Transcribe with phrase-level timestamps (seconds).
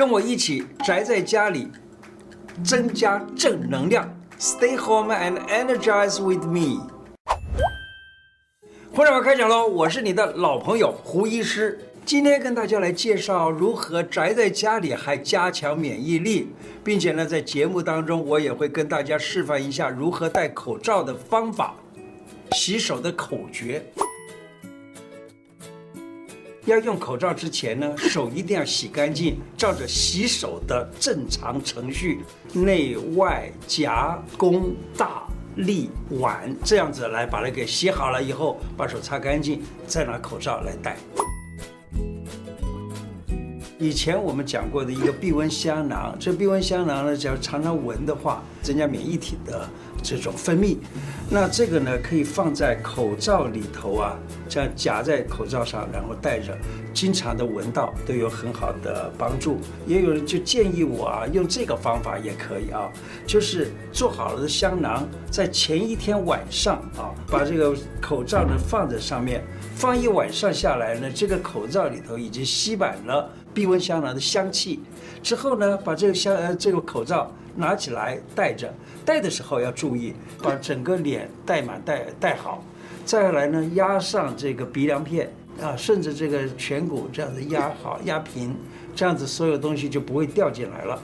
[0.00, 1.68] 跟我一起宅在家里，
[2.64, 4.10] 增加正能量。
[4.38, 6.88] Stay home and energize with me。
[8.90, 9.66] 胡说八道开讲喽！
[9.66, 16.48] 我是你的老朋友胡医师，今天跟大家来介绍如何宅在家里还加强免疫力，
[16.82, 21.74] 并且呢，在节目当中我也会跟大家示范一下如何戴口罩的方法，
[22.52, 23.84] 洗手的口诀。
[26.70, 32.20] 要用口罩之前呢，手一定要洗干净，照着洗手的正常程序，
[32.52, 40.96] 内外夹弓大立腕这样子来把它给洗好了以后，把手擦干净，再拿口罩来戴。
[43.80, 49.66] 以前我们讲过的一个避蚊香囊，这避蚊香囊呢，只要常常闻的话，增加免疫体的
[50.02, 50.76] 这种分泌。
[51.30, 54.18] 那这个呢，可以放在口罩里头啊，
[54.50, 56.54] 这样夹在口罩上，然后戴着，
[56.92, 59.58] 经常的闻到都有很好的帮助。
[59.86, 62.90] 也有人就建议我啊，用这个方法也可以啊，
[63.26, 69.42] 就是做好了的香囊，在前一天晚上啊，把这个口罩呢放在上面，
[69.74, 73.30] 放一晚上下来呢，这个口罩里头已经吸满了。
[73.52, 74.78] 避蚊香囊的香气
[75.24, 78.72] 之后呢，把这个香呃这个口罩拿起来戴着，
[79.04, 82.62] 戴的时候要注意把整个脸戴满戴戴好，
[83.04, 85.28] 再来呢压上这个鼻梁片
[85.60, 88.56] 啊，顺着这个颧骨这样子压好压平，
[88.94, 91.00] 这样子所有东西就不会掉进来了。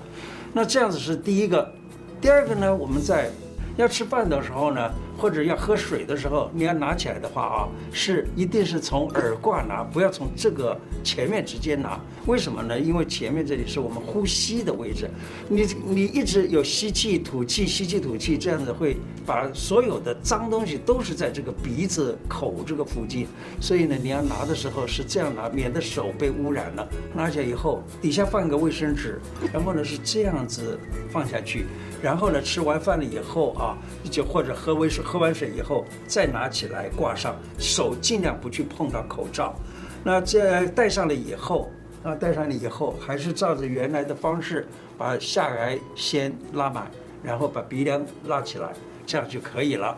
[0.52, 1.72] 那这样子是第一个，
[2.20, 3.30] 第二个呢，我们在
[3.76, 4.90] 要吃饭的时候呢。
[5.18, 11.98] 或者要喝水的时候，你要拿起来的话啊，是一定是从耳挂拿，不要从这个前面直接拿。
[12.26, 12.78] 为什么呢？
[12.78, 15.08] 因为前面这里是我们呼吸的位置，
[15.48, 23.26] 你你一直有吸气吐气，吸气吐气，这样子会把所有的脏东西都是在这个鼻子口这个附近。
[23.60, 26.86] 所以呢，你要拿的时候是这样拿，免得手被污染了。
[27.14, 29.20] 拿起来以后，底下放一个卫生纸，
[29.52, 30.78] 然后呢是这样子
[31.10, 31.64] 放下去。
[32.02, 33.78] 然后呢，吃完饭了以后啊，
[34.10, 39.54] 就或者喝温水，喝完水以后再拿起来挂上，手尽量不去碰到口罩。
[40.02, 41.70] 那这戴上了以后，
[42.02, 44.66] 啊，戴上了以后还是照着原来的方式，
[44.98, 46.90] 把下来先拉满，
[47.22, 48.68] 然后把鼻梁拉起来，
[49.06, 49.96] 这样就可以了。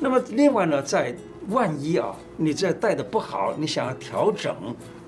[0.00, 1.14] 那么另外呢，在
[1.48, 4.54] 万一啊，你这戴的不好，你想要调整。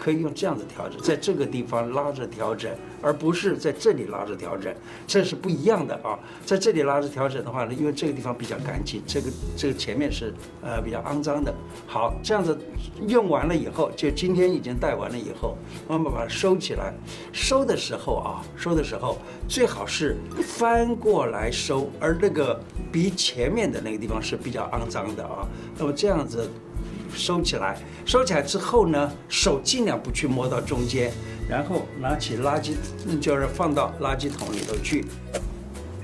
[0.00, 4.74] 可以用这样子调整，在这个地方拉着调整，而不是在这里拉着调整，
[5.06, 6.18] 这是不一样的啊。
[6.42, 10.32] 在这里拉着调整的话呢，因为这个地方比较干净，这个这个前面是
[10.62, 11.54] 呃比较肮脏的。
[11.86, 12.58] 好，这样子
[13.08, 15.54] 用完了以后，就今天已经戴完了以后，
[15.86, 16.94] 我们把它收起来。
[17.30, 22.58] 收的时候啊，收的时候最好是翻过来收，而那个
[22.90, 25.46] 鼻前面的那个地方是比较肮脏的啊。
[25.76, 26.48] 那么这样子。
[27.14, 31.12] 收起来，收起来之后呢，手尽量不去摸到中间，
[31.48, 32.72] 然后拿起垃圾，
[33.20, 35.04] 就是放到垃圾桶里头去。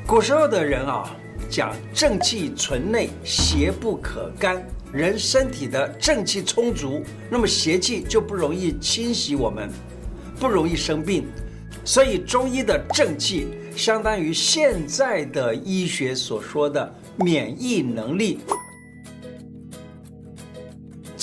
[0.06, 1.15] 古时候的人啊，
[1.50, 4.65] 讲正气存内，邪不可干。
[4.93, 9.69] 人身体的正气充足，那么邪气就不容易侵袭我们，
[10.38, 11.27] 不容易生病。
[11.84, 18.38] 所以中医的正气，相当于现在的医学所说的免疫能力。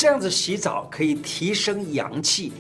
[0.04, 2.52] 这样子洗澡可以提升阳气，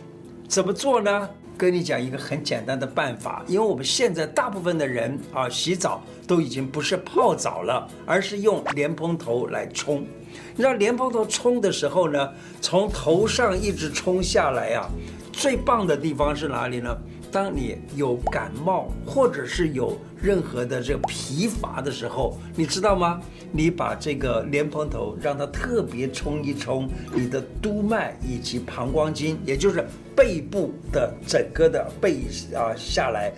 [0.47, 1.29] 怎么做呢？
[1.57, 10.07] 跟你讲一个很简单的办法，因为我们现在大部分的人啊，洗澡都已经不是泡澡了，而是用莲蓬头来冲。
[10.55, 12.29] 你知道莲蓬头冲的时候呢，
[12.61, 14.89] 从头上一直冲下来啊，
[15.33, 16.95] 最棒的地方是哪里呢？
[17.33, 23.19] 当你有感冒或者是有任何的这个疲乏的时候，你知道吗？
[23.51, 29.83] 你把这个莲蓬头让它特别冲一冲你的督脉以及膀胱经，也就是
[30.15, 32.19] 背部的整个的背
[32.55, 33.33] 啊下来，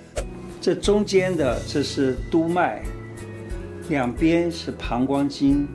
[0.60, 2.84] 这中间的这是督脉，
[3.88, 5.66] 两边是膀胱经，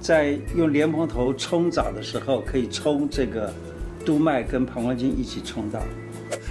[0.00, 3.52] 在用莲蓬头冲澡的时候，可以冲这个
[4.08, 5.82] 督脉跟膀胱经一起冲到。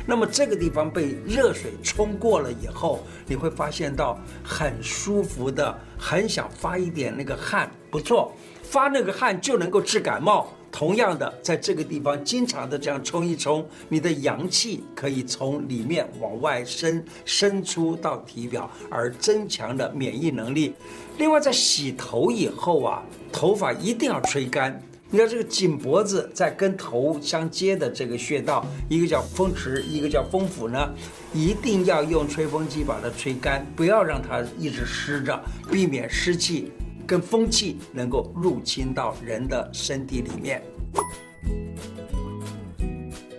[0.06, 10.53] 那么这个地方被热水冲过了以后，你会发现到很舒服的，很想发一点那个汗，不错，发那个汗就能够治感冒。
[10.72, 20.76] 同样的，在这个地方经常的这样冲一冲，你的阳气可以从里面往外伸，伸出到体表，而增强了免疫能力。
[21.17, 23.02] 另外，在洗头以后啊，
[23.32, 24.79] 头发一定要吹干。
[25.09, 30.94] 你看这个颈脖子在跟头相接的这个穴道，一个叫风池，一个叫风府呢，
[31.34, 36.74] 一定要用吹风机把它吹干，不要让它一直湿着，避免湿气
[37.06, 40.62] 跟风气能够入侵到人的身体里面。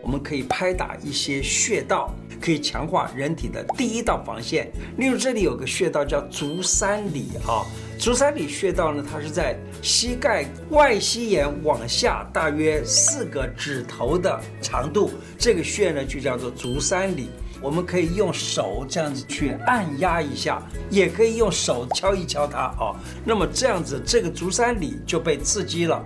[0.03, 4.73] 我们可以拍打一些穴道，可以强化人体的第一道防线。
[4.97, 7.61] 例如这里有个穴道叫足三里啊，
[7.99, 17.29] 足三里穴道呢，它是在膝盖外膝眼往下大约四个指头的长度，这个穴呢就叫做足三里。
[17.61, 22.95] 我们可以用手这样子去按压一下，也可以用手敲一敲它啊。
[23.25, 26.05] 那么这样子，这个足三里就被刺激了。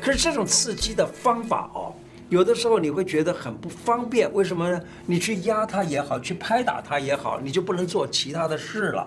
[0.00, 1.94] 可是这种刺激的方法哦，
[2.30, 4.28] 有的时候你会觉得很不方便。
[4.34, 4.80] 为什么呢？
[5.06, 9.06] 你去压它也好，去拍打它也好，你就不能做其他的事了。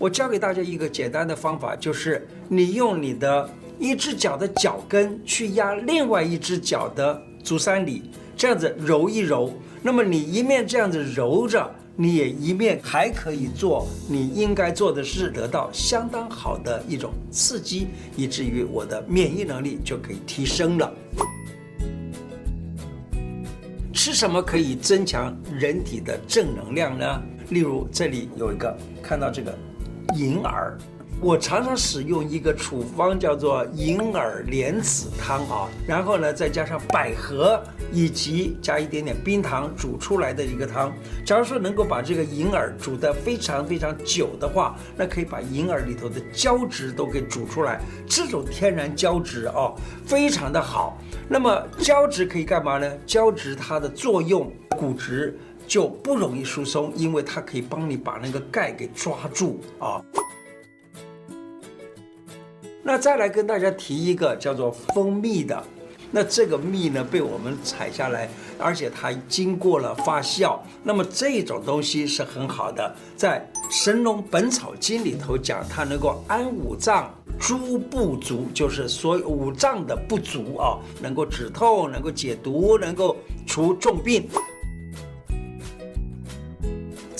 [0.00, 3.46] 我教给大家一个简单的方法，就是你用你的
[3.78, 8.04] 一只脚的脚跟去压另外一只脚的足三里，
[8.34, 9.52] 这样子揉一揉。
[9.82, 20.90] 那么你一面这样子揉着，你也一面还可以做你应该做的事，得到相当好的一种刺激，以至于我的免疫能力就可以提升了。
[23.92, 27.22] 吃什么可以增强人体的正能量呢？
[27.50, 29.54] 例如这里有一个，看到这个
[30.14, 30.76] 银耳。
[31.22, 37.62] 我常常使用一个处方，叫做银耳莲子汤啊，然后呢，再加上百合，
[37.92, 40.90] 以及加一点点冰糖煮出来的一个汤。
[41.22, 47.82] 假如说能够把这个银耳煮得非常非常久的话，那可以把银耳里头的胶质都给煮出来。
[48.06, 50.96] 这种天然胶质哦，非常的好。
[51.28, 52.90] 那么胶质可以干嘛呢？
[53.04, 55.38] 胶质它的作用，骨质
[55.70, 60.02] 就不容易疏松，因为它可以帮你把那个钙给抓住啊。
[62.82, 65.62] 那再来跟大家提一个叫做蜂蜜的，
[66.10, 68.28] 那这个蜜呢，被我们采下来，
[68.58, 84.28] 而且它经过了发酵，那么这种东西是很好的，在《神农本草经》里头讲，它能够安五脏诸不足，就是所有五脏的不足啊，能够止痛，能够解毒，能够除重病。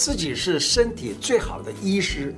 [0.00, 2.34] 自己是身体最好的医师，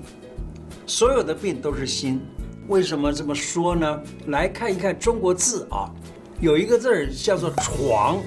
[0.85, 2.21] 所有的病都是心。
[2.67, 4.03] 为什么这么说呢？
[4.27, 5.89] 来看一看中国字啊，
[6.41, 8.21] 有一个字儿叫做“床”，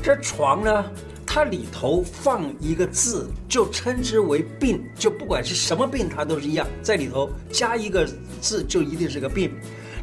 [0.00, 0.84] 这“床”呢，
[1.26, 8.08] 它里头放一个字，就称之为病，就不管是什么病，它都是一样，在里头加一个
[8.40, 9.50] 字，就一定是个病。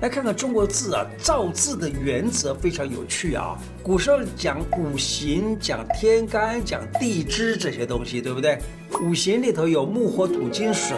[0.02, 3.56] 来看看中国字啊，造字的原则非常有趣啊。
[3.84, 8.58] 古时候讲五行，讲天干，讲地支这些东西，对不对？
[9.00, 10.98] 五行里头有木、火、土、金、水。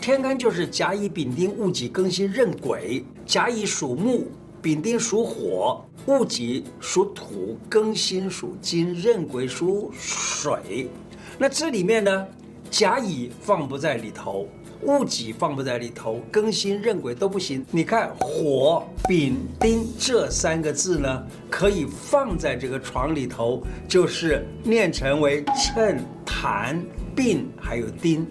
[0.00, 4.28] 天干就是甲乙丙丁戊己庚辛壬癸，甲乙属木，
[4.62, 10.88] 丙丁属火，戊己属土，庚辛属金，壬癸属水。
[11.36, 12.26] 那这里面呢，
[12.70, 14.46] 甲乙放不在里头，
[14.82, 17.64] 戊己放不在里头，庚辛壬癸都不行。
[17.70, 26.80] 你看火、丙丁这三个字呢，可以放在这个床里头，就是念成为趁痰、
[27.14, 28.26] 病还有丁。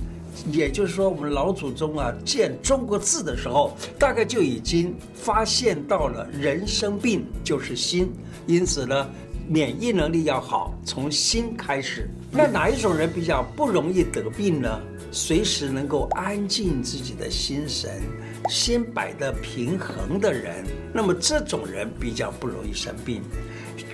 [0.52, 8.14] 也就是说，我们老祖宗啊，见中国字的时候，大概就已经发现到了人生病就是心，
[8.46, 9.10] 因此呢，
[9.48, 12.08] 免疫能力要好，从心开始。
[12.32, 14.80] 那哪一种人比较不容易得病呢？
[15.12, 18.01] 随时能够安静自己的心神，
[18.50, 23.21] 心摆得平衡的人，那么这种人比较不容易生病。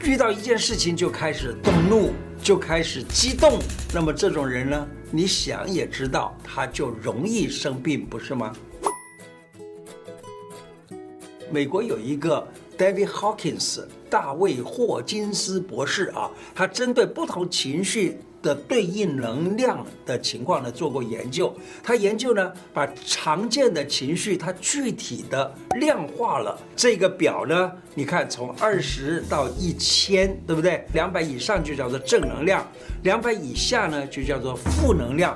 [0.04, 2.12] 遇到一件事情就开始动怒，
[2.42, 3.60] 就开始激动，
[3.94, 8.54] 那么这种人呢，你想也知道，他就容易生病，不是吗？
[11.52, 12.46] 美国有一个
[12.78, 18.18] David Hawkins，大卫霍金斯博士啊，他针对不同情绪。
[18.44, 21.52] 的对应能量的情况呢，做过研究。
[21.82, 26.60] 他研究呢，把常见的情绪，它具体的量化了。
[26.76, 30.86] 这个表呢，你看从二十到一千，对不对？
[30.94, 32.68] 两百以上就叫做正能量，
[33.04, 35.36] 两百以下呢就叫做负能量。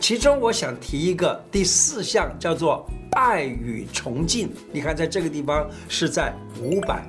[0.00, 4.52] 其中我想提一个第四项，叫做爱与崇敬。
[4.72, 7.06] 你看在这个地方是在五百。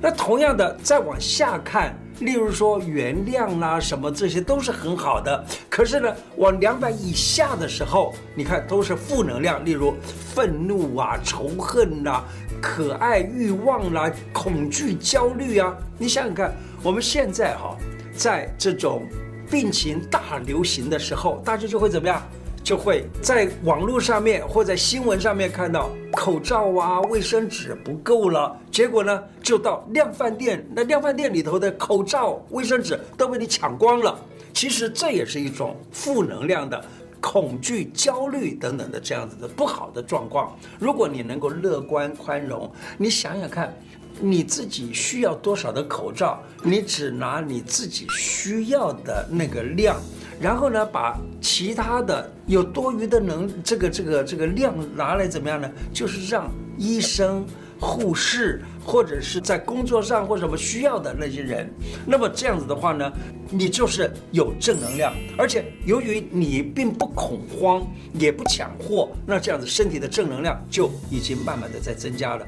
[0.00, 1.98] 那同样的，再往下看。
[2.20, 5.44] 例如说原谅啦，什么这些都是很好的。
[5.70, 9.64] 可是呢，往两百以下的时候，你看都是负能量。
[9.64, 9.94] 例如
[10.34, 12.24] 愤怒啊、仇恨呐、
[12.60, 15.76] 可爱欲望啦、恐惧焦虑啊。
[15.96, 17.76] 你想想看，我们现在哈，
[18.16, 19.06] 在这种
[19.50, 22.22] 病情大流行的时候，大家就会怎么样？
[22.62, 34.18] 就会在网络上面或在新闻上面看到口罩啊、卫生纸不够了，结果呢，就到量贩店，那量贩店里头的口罩、卫生纸都被你抢光了。
[34.52, 36.84] 其实这也是一种负能量的
[37.20, 40.56] 恐惧、焦虑等等的这样子的不好的状况。
[40.78, 43.72] 如果你能够乐观宽容，你想想看，
[44.20, 49.96] 你自己需要多少的口罩，你只拿你自己需要的那个量，
[50.40, 55.70] 然后呢，把其他的有多余的能这个这个这个量拿来怎么样呢？
[55.92, 57.46] 就是让医生。
[57.80, 61.70] 护士或者是在工作上或者什么需要的那些人，
[62.06, 63.12] 那么这样子的话呢，
[63.50, 72.46] 你就是有正能量，而且由于你并不恐慌，也不抢货，那这样子身体的正能量就已经慢慢的在增加了。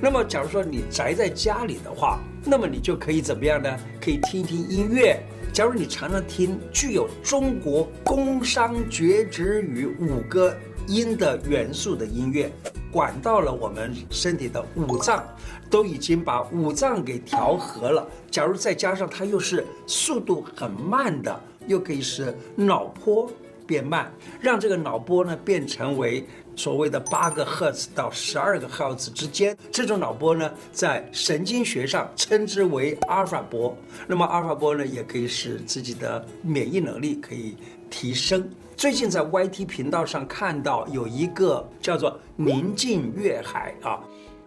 [0.00, 3.76] 那么假如说你宅在家里的话，那么你就可以怎么样呢？
[4.00, 5.22] 可以听一听音乐。
[5.52, 12.52] 假如你常常听具有中国工商角徵羽五个音的元素的音乐。
[12.92, 15.26] 管到了我们身体的五脏，
[15.68, 18.06] 都已经把五脏给调和了。
[18.30, 23.28] 假如再加上它又是速度很慢的，又可以使脑波
[23.66, 26.24] 变慢，让这个脑波呢变成为
[26.54, 29.56] 所谓的八个赫兹到十二个赫兹之间。
[29.72, 33.76] 这种脑波呢，在神经学上称之为阿尔法波。
[34.06, 37.56] 那么阿尔法波呢，也可以使自己的免疫能力可以
[37.90, 38.48] 提升。
[38.76, 44.00] 最近在 YT 频道上看到有一个叫做宁静粤海啊，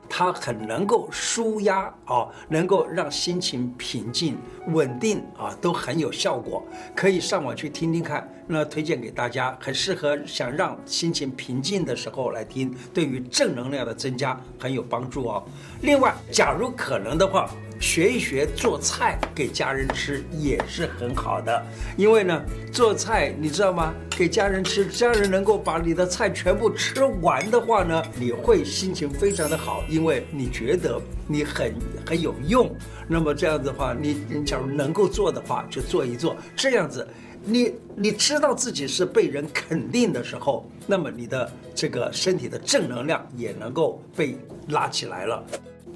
[0.09, 6.61] 它很能够舒压啊，能够让心情平静稳定啊，都很有效果，
[6.93, 8.29] 可以上网去听听看。
[8.49, 15.43] 那推荐给大家，很适合想让心情平静的时候来听，对于正能量的增加很有帮助哦。
[15.81, 21.65] 另外，假如可能的话，学一学做菜给家人吃也是很好的，
[21.95, 23.93] 因为呢，做菜你知道吗？
[24.09, 31.73] 给家人吃，家人能够把你的菜全部吃完的话呢，你会心情非常的好，因为你觉得你很
[32.05, 32.75] 很有用。
[33.07, 37.07] 那么这样子的话，你你假如能够做的话，就做一做，这样子，
[37.43, 44.35] 你你知道自己是被人肯定的时候，那么你的这个身体的正能量也能够被
[44.69, 45.43] 拉起来了。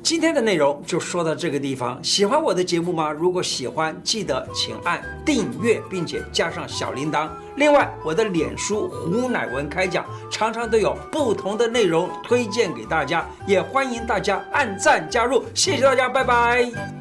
[0.04, 2.04] 今天的内容就说到这个地方。
[2.04, 3.12] 喜欢我的节目吗？
[3.12, 7.30] 如果喜欢，记得请按订阅，并且加上小铃铛。
[7.56, 15.44] 另外，我的脸书胡乃文开讲常常都有不同的内容推荐给大家，也欢迎大家按赞加入。
[15.54, 17.01] 谢谢大家，拜拜。